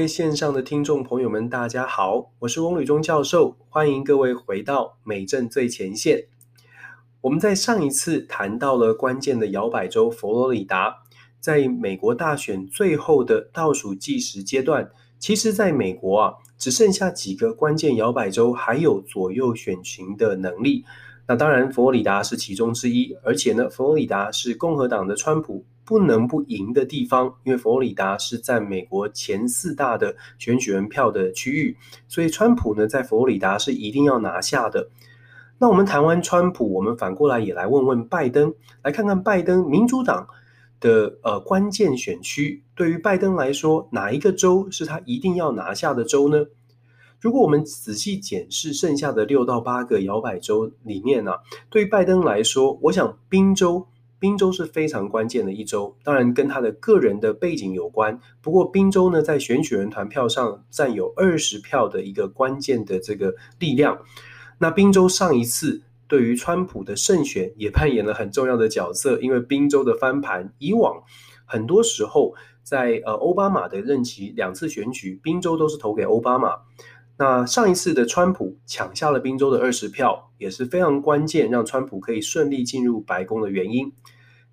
[0.00, 6.24] 各位线上的听众朋友们，大家好，我是翁履中教授，欢迎各位回到美政最前线。
[7.20, 11.02] 我们在上一次谈到了关键的摇摆州佛罗里达，
[11.38, 20.82] 在美国大选最后的倒数计时阶段，其实在美国啊，只剩下几个关键摇摆州还有左右选情的能力。
[21.26, 31.76] 那当然，佛罗里达是其中之一，而且呢，佛罗里达是共和党的川普不能不赢的地方，因为佛罗里达是在美国前四大的选举人票的区域，
[32.06, 34.88] 所以川普呢在佛罗里达是一定要拿下的。
[35.58, 38.54] 那我们谈完川普，我们反过来也来问问拜登，
[38.84, 40.28] 来看看拜登民主党
[40.78, 46.46] 的呃关键选区，对于拜登来说，哪一个州是他一定要拿下的州呢？
[47.18, 51.32] 如果我们仔细检视剩下的六到八个摇摆州里面呢、
[51.68, 53.88] 对于拜登来说，我想宾州，
[54.20, 58.20] 宾州是非常关键的一州，当然跟他的个人的背景有关。
[58.42, 63.98] 不过宾州呢，在选举人团票上占有二十票的一个关键的这个力量。
[64.58, 71.02] 那宾州上一次对于川普的胜选也扮演了很重要的角色，因为宾州的翻盘，以往
[71.46, 76.56] 很多时候在呃奥巴马的任期两次选举，宾州都是投给奥巴马。
[77.20, 83.92] 那上一次的川普抢下了宾州的二十票，也是非常关键，让川普可以顺利进入白宫的原因。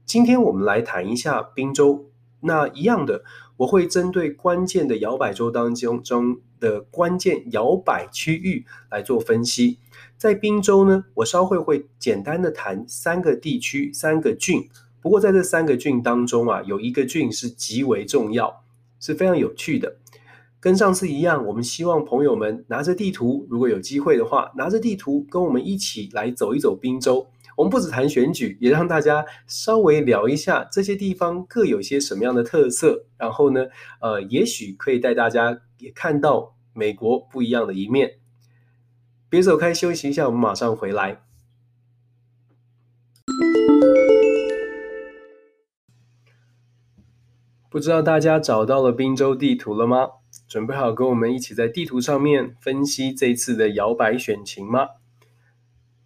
[0.05, 2.11] 今天我们来谈一下宾州。
[2.41, 3.23] 那一样的，
[3.55, 9.79] 我会针对关键的摇摆州当中中的关键摇摆区域来做分析。
[10.17, 14.67] 在宾州呢，我稍后会简单的谈三个地区、三个郡。
[14.99, 18.61] 不过在这三个郡当中啊，有一个郡是极为重要，
[18.99, 19.95] 是非常有趣的。
[20.59, 27.27] 跟上次一样，我们希望朋友们拿着地图，如果有机会的话，拿着地图跟我们一起来走一走宾州。
[27.55, 33.05] 我们不只谈选举，也让大家稍微聊一下这些地方各有些什么样的特色。
[33.17, 33.65] 然后呢，
[33.99, 38.19] 呃，也许可以带大家也看到美国不一样的一面。
[39.29, 41.21] 别走开，休息一下，我们马上回来。
[47.69, 50.07] 不知道大家找到了宾州地图了吗？
[50.47, 54.87] 准备好跟我们一起在地图上面分析这次的摇摆选情吗？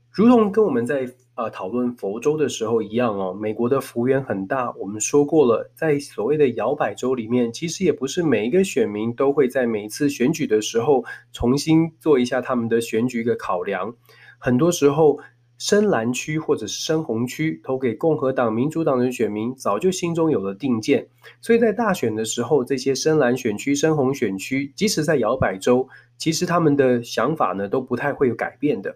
[0.10, 4.72] 如同跟我们在呃讨论佛州的时候一样哦，美国的幅员很大。
[4.74, 13.96] 我们说过了，在所谓的摇摆州里面，其实也不是每一个选民都会在每一次选举的时候重新做一下他们的选举的考量。
[14.38, 15.20] 很多时候，
[15.62, 21.08] 深蓝区或者是深红区投给共和党、民主党的选民早就心中有了定见，
[21.40, 28.96] 所以在大选的时候，这些深蓝选区、深红选区，即使在摇摆州，其实他们的想法呢都不太会有改变的。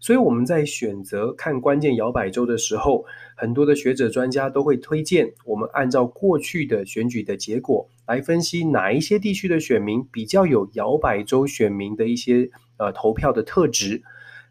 [0.00, 3.04] 所以我们在选择看关键摇摆州的时候，
[3.36, 12.48] 很多的学者专家都会推荐我们按照过去的选举的结果来分析哪一些地区的选民比较有摇摆州选民的一些
[12.78, 14.02] 呃投票的特质。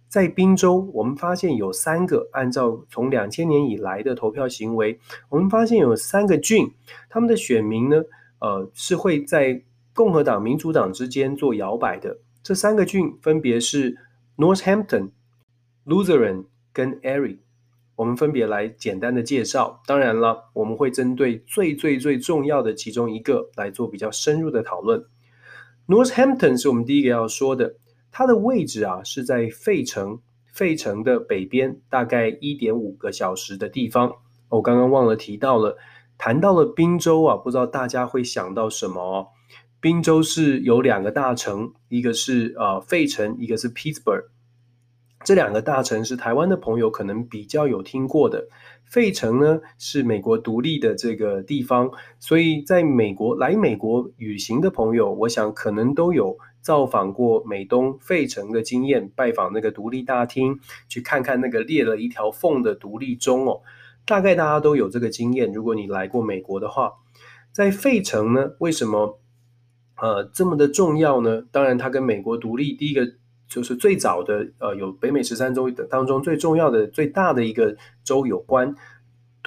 [0.08, 4.98] 在宾州，我们发现有三个按照从两千年以来的投票行为，
[5.30, 6.72] 我们发现有三个郡，
[7.10, 8.02] 他们的选民呢，
[8.40, 9.62] 呃，是会在
[9.94, 12.18] 共和党、民主党之间做摇摆的。
[12.42, 13.98] 这三个郡分别是
[14.38, 15.10] Northampton、
[15.86, 17.40] Luzerne 跟 Erie。
[17.98, 19.82] 我们分别来简单的介绍。
[19.86, 25.04] 当然了，我们会针对最最最重要的其中一个来做比较深入的讨论。
[25.88, 27.76] Northampton 是我们第一个要说的。
[28.18, 30.18] 它的位置啊是在费城，
[30.52, 34.12] 费城的北边，大概一点五个小时的地方。
[34.50, 35.78] 我刚刚忘了提到了，
[36.18, 39.28] 谈到了宾州啊，不知道大家会想到什么哦？
[39.80, 44.24] 宾州是有两个大城，一个是呃费城，一个是 Pittsburgh。
[45.24, 48.48] 这两个大城是台湾的朋友可能比较有听过的。
[48.84, 56.36] 费城呢是美国独立的这个地方，所以在美国来美国旅行的朋友，我想可能都有。
[56.68, 60.60] 造访过美东费城的经验，拜访那个独立大厅，
[60.90, 63.62] 去看看那个裂了一条缝的独立钟哦。
[64.06, 65.54] 大概大家都有这个经验。
[65.54, 66.92] 如果你来过美国的话，
[67.54, 69.18] 在费城呢，为什么
[69.96, 71.42] 呃这么的重要呢？
[71.54, 73.14] 当然，它跟美国独立第一个
[73.48, 78.76] 就是最早的呃有北美十三州当中最重要的最大的一个州有关。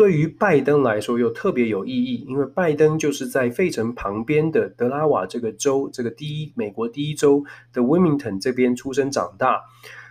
[0.00, 9.61] 对于拜登来说又特别有意义，因为拜登就是在费城旁边的德拉瓦这个州，这个第一美国第一州的 Wilmington 这边出生长大，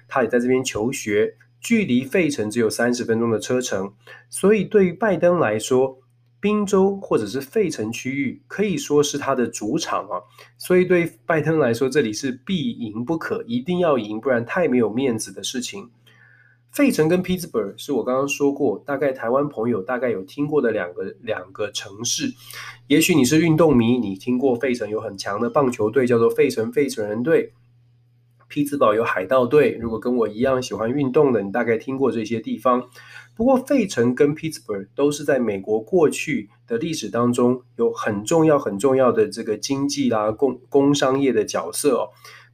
[0.08, 3.92] 他也在这边求学，距离费城只有三十分钟的车程，
[4.30, 5.98] 所以对于拜登来说，
[6.40, 10.22] 宾州或者是费城区域可以说是他的主场啊，
[10.60, 15.90] 所以对拜登来说，这里是必赢不可，一定要赢，不然太没有面子的事情。
[16.72, 22.32] 费城跟 Pittsburgh 是我刚刚说过，大概台湾朋友大概有听过的两个两个城市。
[22.88, 27.54] 也许你是运动迷，你听过费城有很强的棒球队，叫做费城费城人队。
[28.48, 29.78] 匹兹堡有海盗队。
[29.80, 32.90] 如果跟我一样喜欢运动的，你大概听过这些地方。
[33.36, 42.10] 不过，费城跟 Pittsburgh 都是在美国过去的历史当中有很重要、很重要的这个经济啦、工工商业的角色哦。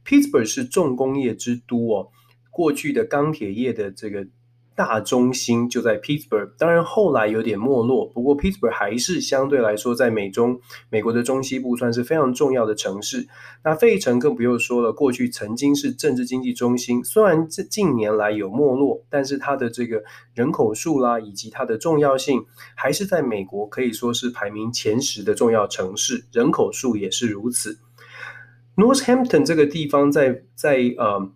[0.06, 2.08] Pittsburgh 是重工业之都哦。
[2.56, 4.26] 过去的钢铁业的这个
[4.74, 10.58] 大中心就在 Pittsburgh，当然后来有点没落，不过 Pittsburgh 还是相对来说在美中
[10.88, 13.28] 美国的中西部算是非常重要的城市。
[13.62, 22.42] 那费城更不用说了，过去曾经是政治经济中心，虽然这近年来有没落，但是它的这个人口数啦以及它的重要性，
[22.74, 27.78] 还是在美国可以说是排名前十的重要城市，人口数也是如此。
[28.76, 31.30] Northampton 这个地方在在呃。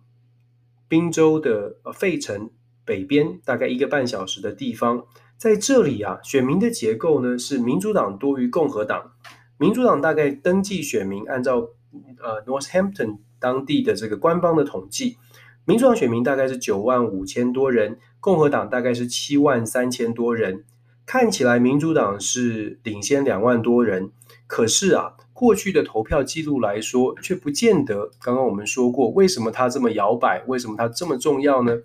[0.91, 2.49] 宾州的呃费城
[2.83, 5.05] 北边大概一个半小时的地方，
[5.37, 9.13] 在这里啊，选民的结构呢是民主党多于共和党。
[9.57, 11.69] 民主党大概登记选民按照
[12.19, 15.15] 呃 Northampton 当地的这个官方的统计，
[15.63, 20.65] 民主党选民大概是九万五千多人，共和党大概是七万三千多人。
[21.05, 24.11] 看起来民主党是领先两万多人，
[24.45, 25.13] 可是啊。
[25.41, 28.11] 过去的投票记录来说，却不见得。
[28.21, 30.43] 刚刚我们说过，为什么它这么摇摆？
[30.45, 31.75] 为什么它这么重要呢？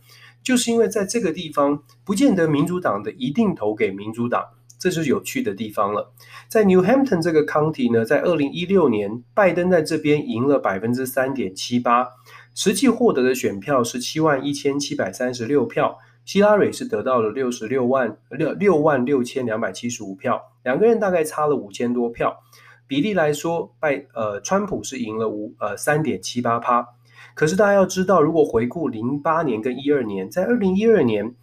[0.43, 4.45] 就是因为在这个地方，不见得民主党的一定投给民主党，
[4.79, 6.13] 这是有趣的地方了。
[6.49, 12.07] 在 New Hampton 这个 county 呢，在二零一六年，拜登在这边赢了百分之三点七八，
[12.55, 22.37] 实际获得的选票是七万一千七百三十六票，希拉蕊是得到了六十六万六六万六千两百七十五票，两个人大概差了五千多票。
[22.87, 26.87] 比例来说，拜呃，川普是赢了五呃三点七八趴。
[27.35, 31.35] 可是大家要知道，如果回顾零八年跟一二年，在二零一二年，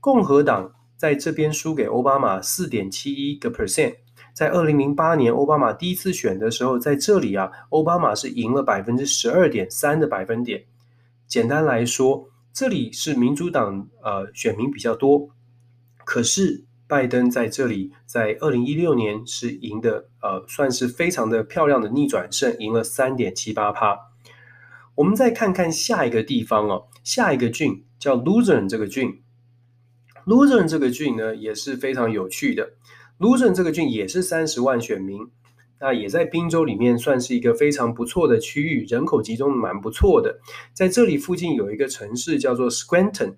[0.00, 3.94] 共和党在这边输给奥巴马四点七一个 percent。
[4.34, 10.64] 在二零零八年奥巴马第一次选的时候，在这里啊，奥巴马是赢了百分之十二点三的百分点。
[11.26, 15.28] 简单来说，这里是民主党呃选民比较多，
[16.04, 16.67] 可是。
[16.88, 23.94] 拜登在这里，在二零一六年是赢的，呃，算是非常的漂亮的逆转胜，赢了三点七八趴。
[24.94, 29.20] 我们再看看下一个地方哦，下一个郡叫 l u z e r n 这个郡
[30.24, 32.70] l u z e r n 这个郡呢也是非常有趣的。
[33.18, 35.20] l u z e r n 这个郡也是三十万选民，
[35.80, 40.40] 那也在宾州里面算是一个非常不错的区域，人口集中蛮不错的。
[40.72, 43.34] 在这里附近有一个城市叫做 Scranton，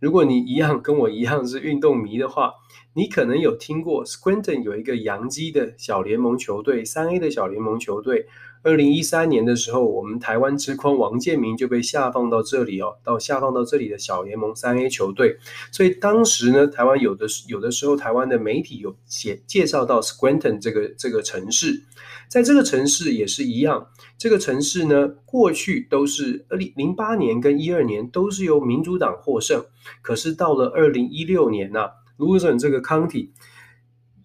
[0.00, 2.54] 如果你一样跟我一样是运动迷的话。
[2.94, 8.26] 你可能有听过 Squinton 有一个洋基的小联盟球队，三 A 的小联盟球队。
[8.64, 15.38] 二零一三年的时候，我们台湾之光王建民就被下放到这里哦，到下放到这里的小联盟三 A 球队。
[15.70, 21.84] 所以当时呢，台湾有的有的时候，台湾的媒体有写介绍到 Squinton 这个这个城市，
[22.30, 23.88] 在这个城市也是一样。
[24.16, 29.66] 这个城市呢，过去都是二零零八年跟一二年都是由民主党获胜，
[30.00, 31.90] 可是到了二零一六年呢、啊。
[32.18, 33.30] ，Luzon 这个 county，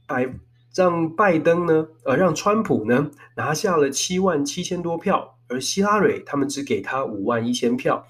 [0.06, 0.36] 拜
[0.76, 8.06] 让拜登呢，呃，让川普呢拿下了七万七千多票，而希拉蕊他们只给他五万一千票。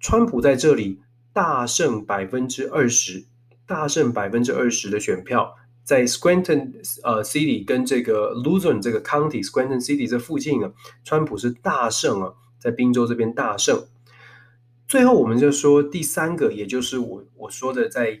[0.00, 1.02] 川普在这里
[1.32, 3.26] 大胜百分之二十，
[3.66, 5.54] 大胜百分之二十的选票，
[5.90, 6.70] 在 Scranton
[7.02, 13.88] 呃 City 跟这个 Luzerne 这个 county Scranton City 这附近啊，川普是大胜啊，在宾州这边大胜。
[14.86, 18.20] 最后我们就说第三个，也就是我我说的在。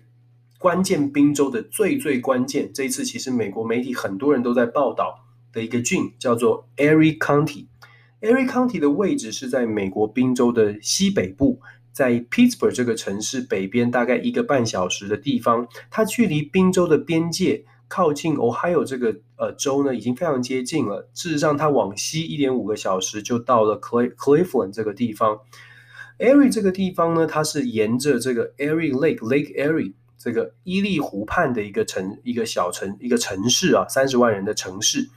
[0.58, 5.14] 关键宾州的最最关键，这一次其实美国媒体很多人都在报道
[5.54, 7.68] 的一个郡叫做 Erie County。
[8.20, 11.62] Erie County 的位置是在美国宾州的西北部，
[11.92, 15.66] 在 Pittsburgh 这个城市北边大概一个半小时的地方。
[15.90, 21.08] 它距离宾州的边界靠近 Ohio 这个呃州呢，已经非常接近了。
[21.14, 25.38] 事实上，它往西一点五个小时就到了 Cleveland 这个地方。
[26.18, 29.94] Erie 这个地方呢，它是沿着这个 Erie Lake Lake Erie。
[30.22, 35.08] 这个伊利湖畔的一个城，一个小城，一个城市啊，三十万人的城市，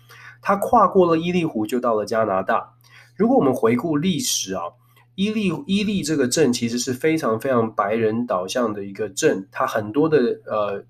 [0.42, 2.75] 它跨过了伊利湖就到了加拿大。
[3.18, 4.62] 如果我们回顾历史啊，
[5.15, 10.84] 伊利伊利这个镇其实是非常非常白人导向的一个镇，它很多的呃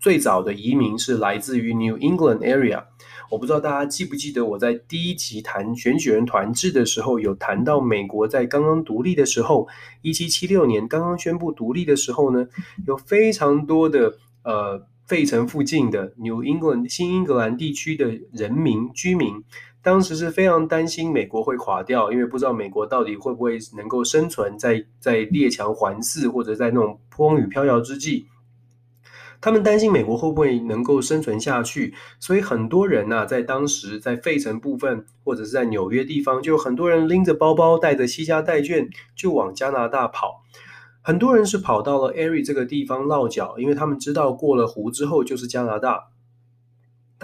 [0.00, 2.84] 最早的移民是来自于 New England area。
[3.30, 9.66] 我不知道大家记不记得我在第一集谈选举人团制的时候，有谈到美国在刚刚独立的时候，
[10.02, 12.46] 一七七六年刚刚宣布独立的时候呢，
[12.86, 14.14] 有非常多的
[14.44, 19.42] 呃费城附近的 New England 新英格兰地区的人民居民，
[19.84, 28.26] 当时是非常担心美国会垮掉，因为不知道美国到底会不会能够生存在在列强环伺或者在那种风雨飘摇之际。
[29.42, 40.42] 他们担心美国会不会能够生存下去，所以很多人呐、啊，在当时在费城部分或者是在纽约地方，就很多人拎着包包，带着西家带眷，就往加拿大跑。
[41.02, 46.04] 很多人是跑到了 Erie 这个地方落脚，因为他们知道过了湖之后就是加拿大。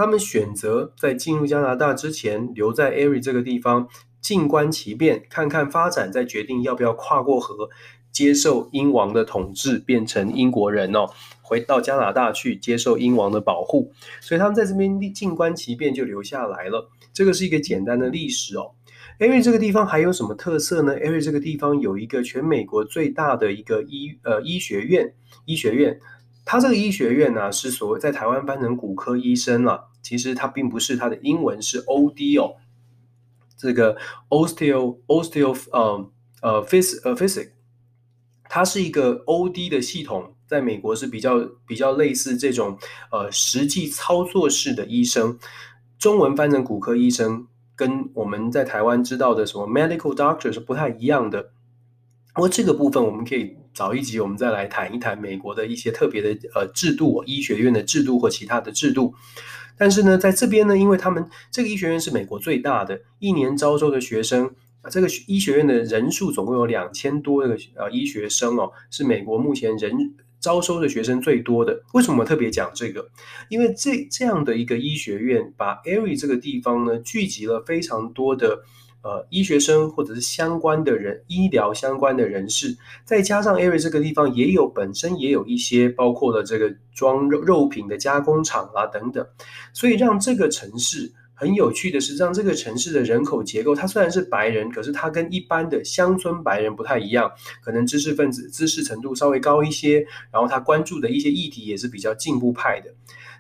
[0.01, 3.87] 他们选择在进入加拿大之前留在 Erie 这个地方，
[4.23, 7.69] 静观其变，看看发展，再决定要不要跨过河。
[8.11, 11.07] 接受英王的统治，变成英国人哦，
[11.43, 16.91] 回到加拿大去接受英王的保护，所以他们在这边静观其变就留下来了。
[17.13, 18.73] 这个是一个简单的历史哦。
[19.21, 25.15] Erie 这个地方还有什么特色呢？Erie 这个地方有一个全美国最大的一个医呃医学院，
[25.45, 26.01] 医学院，
[26.45, 32.57] 它这个医学院呢、是所谓在台湾翻成骨科医生了、啊，其实它并不是，它的英文是 OD 哦，
[33.57, 33.97] 这个
[34.29, 36.11] osteo osteo 呃
[36.43, 37.51] 呃 phys 呃 physic。
[38.53, 42.77] 它是一个 OD 的系统，在美国是比较比较类似这种
[43.13, 45.39] 呃实际操作式的医生，
[45.99, 51.53] 中文翻成骨科医生，跟我们在台湾知道的什么 medical doctor 是不太一样的。
[52.35, 59.15] 不过这个部分我们可以找一集，我们再来谈一谈美国的一些特别的呃制度，医学院的制度或其他的制度。
[59.81, 64.51] 但是呢，在这边呢，因为他们这个医学院是美国最大的，一年招收的学生。
[64.83, 71.83] 啊，这个医学院的人数总共有两千多个呃医学生哦，是美国目前人招收的学生最多的。
[71.95, 73.09] 为什么特别讲这个？
[73.49, 78.61] 因为这这样的一个医学院，把 Erie 这个地方呢，聚集了非常多的
[79.03, 89.27] 呃医学生或者是相关的人，医疗相关的人士，再加上 Erie 这个地方也有本身也有一些包括了这个装肉肉品的加工厂啊等等，
[89.73, 91.13] 所以让这个城市。
[91.33, 97.33] 很有趣的是，让这个城市的人口结构，它虽然是白人，可是它跟一般的乡村白人不太一样，
[97.65, 102.91] 可能知识分子知识程度稍微高一些，然后他关注的一些议题也是比较进步派的。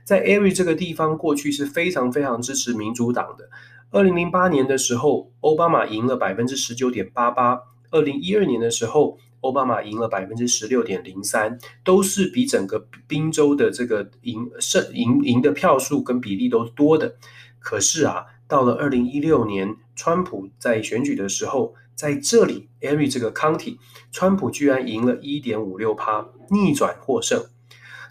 [0.02, 3.50] 在 Erie 这个地方，过去是非常非常支持民主党的。
[3.92, 7.56] 二零零八年的时候，奥巴马赢了百分之十九点八八；
[7.90, 17.16] 二零一二年的时候，奥巴马赢了百分之十六点零三，都是比整个宾州的这个赢胜赢赢的票数跟比例都多的。
[17.58, 23.76] 可是啊，到了二零一六年，川普在选举的时候，在这里，Erie 这个 county，
[24.12, 27.44] 川普居然赢了一点五六趴，逆转获胜。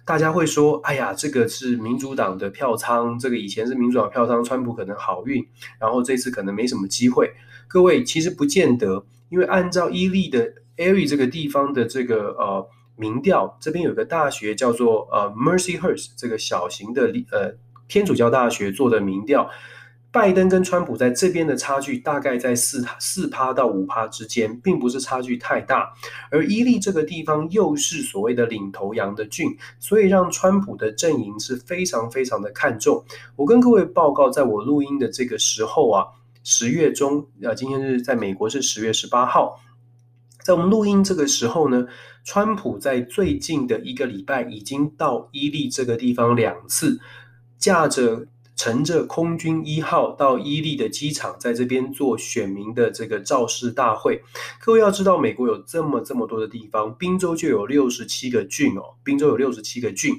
[0.10, 5.48] 大家会说，哎呀，这个是民主党的票仓，这个以前是民主党票仓，川普可能好运，
[5.80, 7.32] 然后这次可能没什么机会。
[7.68, 17.56] 各位其实不见得，因为按照伊利的 Erie 这个地方的这个呃民调，这边有个大学叫做呃 Mercyhurst，这个小型的呃。
[17.88, 19.50] 天主教大学做的民调，
[20.12, 25.94] 拜登跟川普在这边的差距大概在四四趴到五趴之间，并不是差距太大。
[26.32, 33.04] 而伊利这个地方又是所谓的领头羊的郡，所以让川普的阵营是非常非常的看重。
[33.36, 36.06] 我跟各位报告，在我录音的这个时候啊，
[36.44, 39.60] 十月中，呃，今天是在美国是十月十八号，
[40.44, 41.86] 在我们录音这个时候呢，
[42.24, 47.00] 川普在最近的一个礼拜已经到伊利这个地方两次。
[47.60, 48.25] 驾着
[48.60, 54.22] 乘着空军一号到伊利的机场，在这边做选民的这个造势大会。
[54.60, 60.13] 各位要知道，美国有这么这么多的地方，宾州就有六十七个郡哦，宾州有六十七个郡。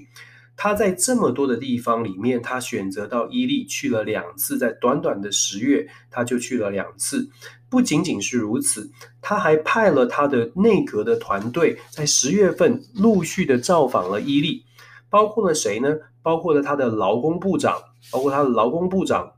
[0.56, 7.28] 他在这么多的地方里面，他选择到伊利去了两次，在短短的十月，他就去了两次。
[7.68, 14.64] 不仅仅是如此，他还派了他的内阁的团队，在十月份陆续的造访了伊利。
[15.10, 15.94] 包括了谁呢？
[16.22, 17.76] 包括了他的劳工部长，
[18.10, 19.32] 包括他的劳工部长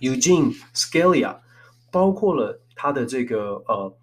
[0.00, 1.38] Eugene Scalia，
[1.90, 3.96] 包括了他的这个呃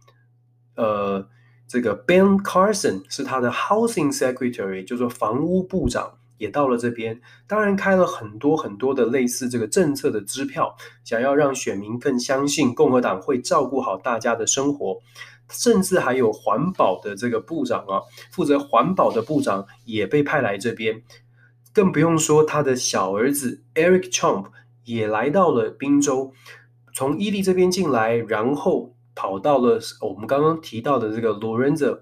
[0.75, 1.27] 呃
[1.67, 7.21] 这个 Ben Carson 是他的 Housing Secretary，就是房屋部长也到了这边。
[7.47, 14.99] 当然开了很多很多的类似这个政策的支票，想要让选民更相信共和党会照顾好大家的生活。
[15.49, 21.03] 甚至还有环保的这个部长啊，负责环保的部长也被派来这边，
[21.73, 24.45] 更不用说他的小儿子 Eric Trump
[24.83, 26.31] 也来到了宾州，
[26.93, 32.01] 从伊利这边进来，然后跑到了我们刚刚提到的这个 Lorenzo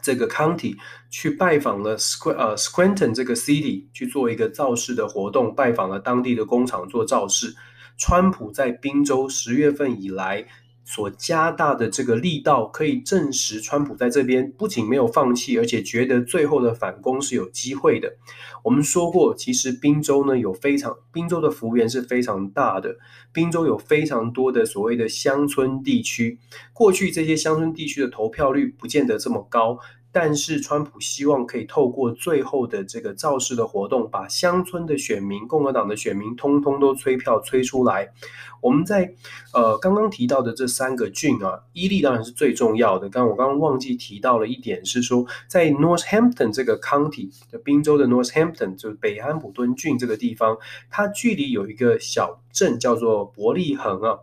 [0.00, 0.76] 这个 county
[1.10, 7.54] 去拜访了 Squ 呃 Scranton 这个 city 去做一个造势的活动，拜访了当地的工厂做造势。
[7.96, 10.46] 川普在宾州十月份以来。
[10.84, 18.16] 所加大的这个力道，可以证实川普在这边不仅没有放弃，而且觉得最后的反攻是有机会的。
[18.62, 22.96] 我们说过，其实宾州呢有非常，宾州的幅员是非常大的，
[23.32, 26.38] 宾州有非常多的所谓的乡村地区。
[26.72, 29.78] 过去这些乡村地区的投票率不见得这么高。
[30.16, 38.12] 但是，川普希望可以透过最后的这个造势的活动，把乡村的选民、共和党的选民，通通都催票催出来。
[38.60, 39.12] 我们在
[39.52, 43.08] 呃刚刚提到的这三个郡啊，伊利当然是最重要的。
[43.08, 50.56] 刚我刚刚忘记提到了一点是说，在 Northampton 这个 county 的宾州的 Northampton 就是北安普敦郡这个地方，
[50.90, 54.20] 它距离有一个小镇叫做伯利恒啊。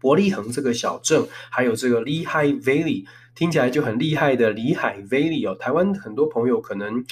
[0.00, 3.04] 伯利恒这个小镇，还有这个 Lehigh Valley。
[3.34, 7.04] 听起来就很厉害的里海 Valley 哦，台湾很多朋友可能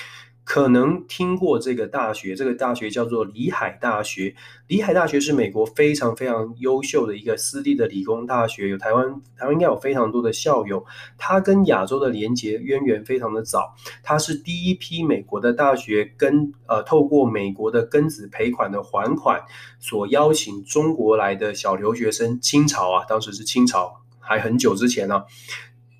[0.44, 4.34] 可能听过这个大学，这个大学叫做里海大学。
[4.66, 10.84] 里海大学是美国非常非常优秀的一个私立的理工大学，有台湾台湾应该有非常多的校友。
[11.16, 19.40] 它跟亚洲的连接渊源非常的早，它是第一批美国的大学跟呃透过美国的庚子赔款的还款，
[19.78, 25.24] 所邀请中国来的小留学生，清朝啊，当时是清朝，还很久之前呢、啊。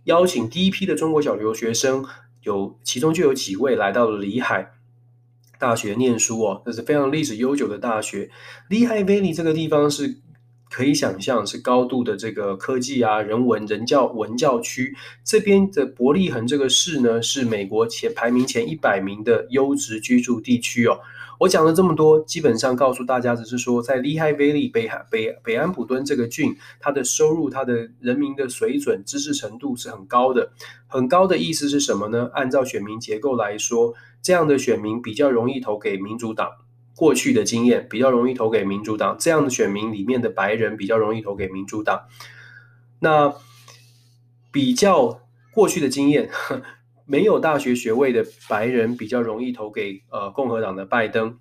[0.05, 2.05] 邀请第一批的中国小留学生，
[2.43, 4.73] 有其中就有几位来到了里海
[5.59, 8.31] 大学念书哦，这是非常历史悠久的大学。
[8.69, 10.17] 里海 Valley 这个地方是
[10.71, 14.97] 可以想象是高度的这个科技啊、人文、人教、文教区。
[15.25, 20.99] 这边的伯利恒这个市呢，是美国前排名前一百名的优质居住地区哦。
[21.41, 30.53] 我讲了这么多，基本上告诉大家，只是说在 Lehigh Valley 北海北北安普敦这个郡，它的收入、它的人民的水准、知识程度是很高的。
[30.87, 32.29] 很高的意思是什么呢？
[32.35, 36.51] 按照选民结构来说，这样的选民比较容易投给民主党。
[36.95, 42.03] 过去的经验比较容易投给民主党，这样的选民里面的白人比较容易投给民主党。
[42.99, 43.33] 那
[44.53, 45.23] 比较
[45.55, 46.29] 过去的经验。
[47.11, 51.37] 没有大学学位的白人比较容易投给呃共和党的拜登，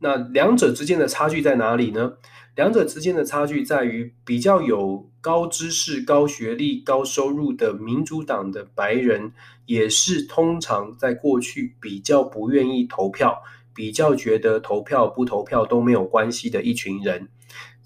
[0.00, 2.18] 那两者之间的差距在哪里呢？
[2.54, 9.32] 两者之间的差距在于，比较有高知识、高学历、高收入的民主党的白人，
[9.64, 13.42] 也是通常在过去比较不愿意投票，
[13.74, 17.28] 比较觉得投票不投票都没有关系的一群人。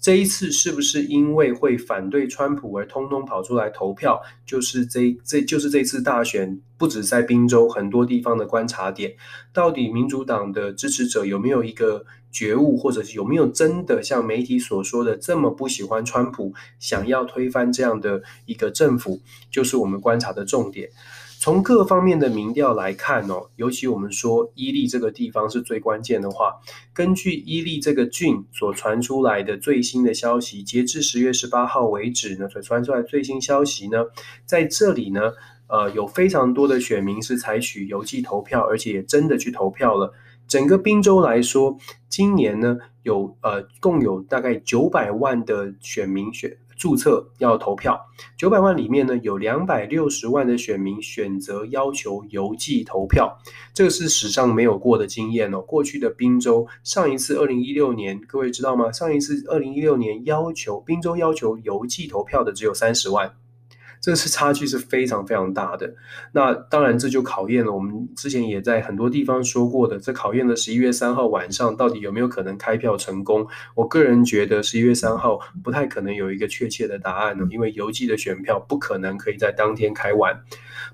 [0.01, 4.21] 这一次是不是因为会反对川普而通通跑出来投票？
[4.45, 9.13] 就是这这就是这次大选，不止在宾州很多地方的观察点。
[9.51, 19.19] 到底民主党的支持者有没有一个觉悟，或者是有没有真的像媒体所说的这么不喜欢川普，想要推翻这样的一个政府？
[19.51, 20.89] 就是我们观察的重点。
[21.41, 26.59] 从各方面的民调来看哦，尤其我们说伊利这个地方是最关键的话，
[26.93, 34.03] 根据伊利这个郡所传出来的最新的消息，截至十月十八号为止呢，所传出来最新消息呢，
[34.45, 35.31] 在这里呢，
[35.67, 40.13] 呃，有非常多的选民是采取邮寄投票，而且也真的去投票了。
[40.45, 41.77] 整个宾州来说，
[42.09, 46.57] 今年呢，有呃，共有大概九百万的选民选。
[46.79, 47.99] 注册要投票，
[48.37, 53.37] 九百万里面呢，有两百六十万的选民选择要求邮寄投票，
[53.73, 55.59] 这个是史上没有过的经验哦。
[55.59, 58.89] 过去的宾州上一次二零一六年，各位知道吗？
[58.93, 63.29] 上一次二零一六年要求宾州要求邮寄投票的只有三十万。
[64.01, 65.93] 这是差距是非常非常大的，
[66.31, 73.45] 那当然这就考验了我们之前也在很多地方说过的，这考验了十一月三号晚上到底有没有可能开票成功。
[73.75, 80.41] 我个人觉得十一月三号不太可能有一个确切的答案呢，因为邮寄的选票不可能可以在当天开完。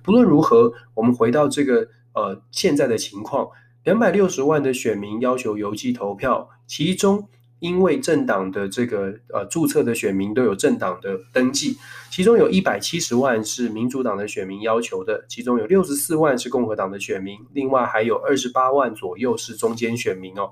[0.02, 3.50] 不论如何，我们回到这个呃现在的情况，
[3.84, 7.30] 两百六十万的选民要求邮寄投票，其中。
[7.65, 11.75] 因为政党的这个呃注册的选民都有政党的登记，
[12.12, 20.51] 其中有一百七十万是民主党的选民要求的，其中有六十四万是共和党的选民，另外还有二十八万左右是中间选民哦。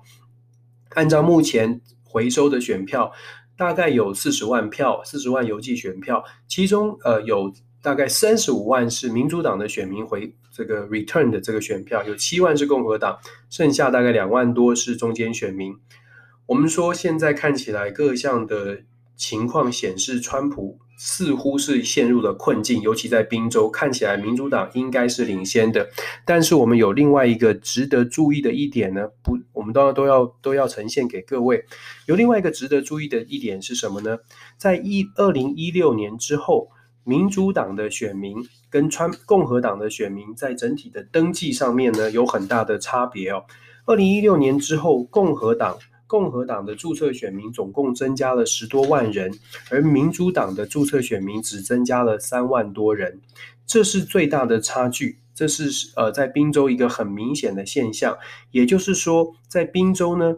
[0.96, 3.12] 按照目前回收的选票，
[3.56, 13.20] 大概有四十万票，四十万邮寄选票，其中呃有大概三十五万是民主党的选民回这个 return 的这个选票，有七万是共和党，
[13.52, 15.76] 剩下大概两万多是中间选民。
[16.46, 18.84] 我们说，现在看起来各项的
[19.16, 25.88] 情况显示，川普似乎是陷入了困境，尤其在宾州，看起来民主党应该是领先的。
[26.26, 31.64] 但是，我们有另外一个值得注意的一点呢，不，我们都要都要都要呈现给各位。
[32.08, 34.18] 有另外一个值得注意的一点是什么呢？
[34.58, 36.68] 在一二零一六年之后，
[37.06, 38.36] 民主党的选民
[38.70, 43.46] 跟川共和党的选民在整体的登记上面呢，有很大的差别哦。
[43.86, 45.78] 二零一六年之后，共和党
[46.08, 49.32] 共和党的注册选民总共增加了十多万人，
[49.72, 53.20] 而民主党的注册选民只增加了三万多人，
[53.66, 55.18] 这是最大的差距。
[55.36, 58.16] 这是呃，在宾州一个很明显的现象。
[58.52, 60.36] 也就是说，在宾州呢，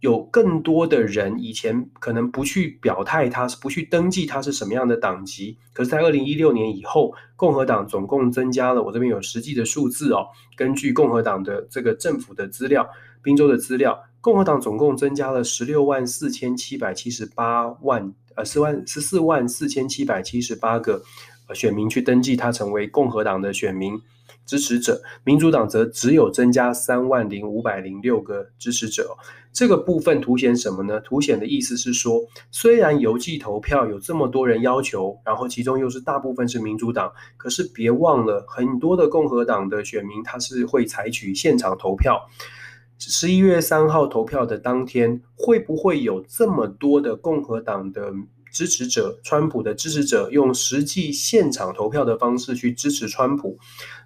[0.00, 5.58] 有更多的人以前可能不去表态，他是不去登记他是什么样的党籍。
[5.74, 12.88] 可是，在二零一六年以后，共和党总共增加了，我这边有实际的数字哦，根据共和党的这个政府的资料，
[13.22, 14.02] 宾州的资料。
[14.20, 21.02] 共和党总共增加了十六万四千七百七十八万，呃，四万十四万四千七百七十八个
[21.54, 23.98] 选民去登记他成为共和党的选民
[24.44, 29.16] 支持者，民主党则只有增加三万零五百零六个支持者。
[29.52, 31.00] 这个部分凸显什么呢？
[31.00, 42.20] 凸显的意思是说，虽然邮寄投票有这么多人要求，然后其中又是大部分是民主党，可是别忘了很多的共和党的选民他是会采取现场投票。
[43.00, 48.12] 十一月三号投票的当天，会不会有这么多的共和党的
[48.52, 53.58] 支持者、川普的支持者用实际现场投票的方式去支持川普？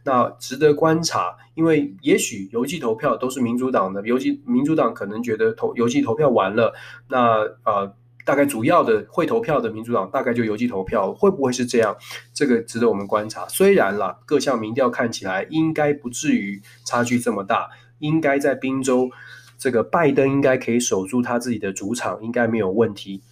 [0.04, 6.72] 那值得观察，因为也许邮寄投票都是民主党的，邮寄民主党可能觉得投邮寄投票完了，
[7.08, 7.92] 那呃
[8.24, 11.96] 大概主要的会投票的民主党大概就邮寄投票，会不会是这样？
[12.32, 13.46] 这个值得我们观察。
[13.48, 17.68] 虽然啦，各项民调看起来应该不至于差距这么大。
[18.04, 19.10] 应该在宾州，
[19.56, 23.22] 这个拜登应该可以守住他自己的主场，应该没有问题。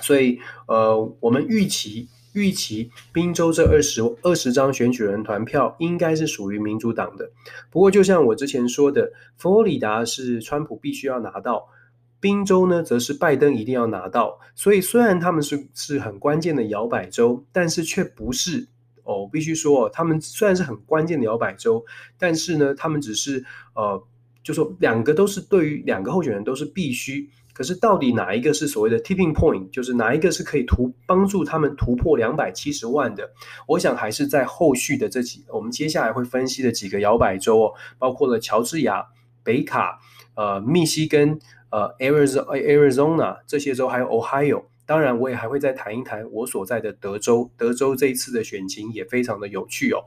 [0.00, 7.30] 所以，呃，我们预期预期宾州这二十二十张选举人团票应该是属于民主党的。
[7.70, 11.68] 不过，就像我之前说的，佛罗里达是川普必须要拿到，
[12.20, 14.38] 宾州呢则是拜登一定要拿到。
[14.54, 18.68] 所以，虽然他们是是很关键的摇摆州，但是却不是。
[19.06, 21.82] 哦，必须说，他们虽然是很关键的摇摆州，
[22.18, 23.42] 但是呢，他们只是
[23.74, 24.02] 呃，
[24.42, 27.30] 就说两个都是对于两个候选人都是必须。
[27.52, 33.26] 可是到底哪一个是所谓的 tipping point，就是哪一个是可以突帮助他们突破两百七十万的？
[33.66, 39.02] 我想还是在后续的这几，我们接下来会分析的几个摇摆州哦，包括了乔治亚、
[39.42, 39.98] 北卡、
[40.34, 41.38] 呃，密西根、
[41.70, 44.64] 呃 Arizona，Arizona 这些州，还有 Ohio。
[44.86, 47.50] 当然，我也还会再谈一谈我所在的德州。
[47.56, 49.98] 德州这一次的选情也非常的有趣哦。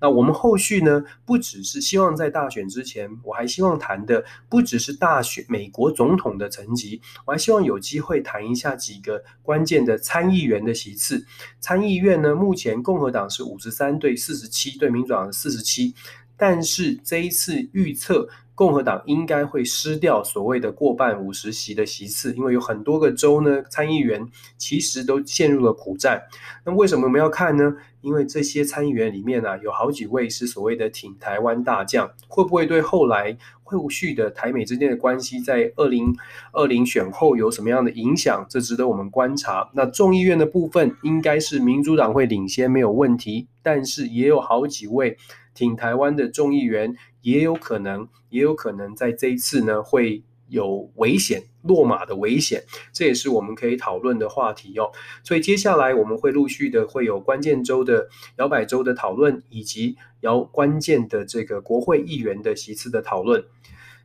[0.00, 11.24] 那我们后续呢，不只是希望在大选之前，我还希望谈的不只是大选美国总统的层级，我还希望有机会谈一下几个关键的参议员的席次。
[11.60, 15.94] 参议院呢，目前共和党是五十三对四十七，对民主党是四十七，
[16.36, 18.28] 但是这一次预测。
[18.54, 24.24] 共和党应该会失掉所谓的过半五十席的席次，因为有很多个州呢，参议员
[24.56, 26.22] 其实都陷入了苦战。
[26.64, 27.74] 那为什么我们要看呢？
[28.00, 36.14] 因为这些参议员里面呢、啊，有好几位是所谓的挺台湾大将，会不会对后来后续的台美之间的关系，在二零
[36.52, 38.46] 二零选后有什么样的影响？
[38.48, 39.68] 这值得我们观察。
[39.72, 43.48] 那众议院的部分，应该是民主党会领先，没有问题。
[43.62, 45.16] 但是也有好几位
[45.54, 46.94] 挺台湾的众议员。
[47.24, 54.90] 也有可能，也有可能在这一次呢，会有危险落马的危险，这也是我们可以讨论的话题哦。
[55.22, 63.44] 所以接下来我们会陆续的会有关键州的摇摆州的讨论，以及摇关键的这个国会议员的席次的讨论。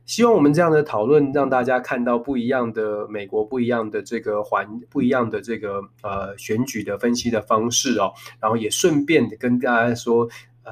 [0.06, 8.12] 希望我们这样的讨论让大家看到不一样的美国，不一样的这个环，不一样的这个呃选举的分析的方式哦。
[8.40, 10.28] 然后也顺便的跟大家说。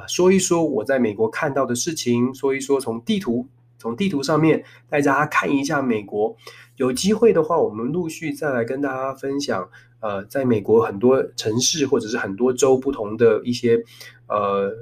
[0.07, 3.47] 说一说我在美国看到的事情，说一说从地图，
[3.79, 6.37] 从地图上面带大家看一下美国。
[6.77, 9.69] 有机会的话，我们陆续再来跟大家分享。
[10.01, 13.83] 呃，在美国很多城市或者是很多州不同的一些
[14.29, 14.73] 呃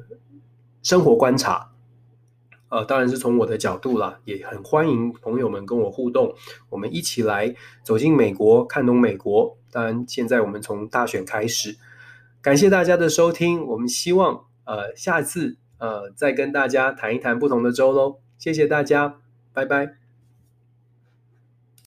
[0.83, 1.71] 生活观察。
[2.69, 6.35] 呃，当然是从我的角度啦，也很欢迎朋友们跟我互动，
[6.69, 9.57] 我们一起来走进美国，看懂美国。
[9.71, 11.79] 当然，现在我们从大选开始，
[12.43, 14.45] 感谢大家的收听，我们希望。
[14.67, 19.17] 呃，下次呃再跟大家谈一谈不同的州喽，谢谢大家，
[19.55, 20.06] 拜拜。